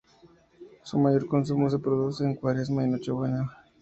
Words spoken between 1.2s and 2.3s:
consumo se produce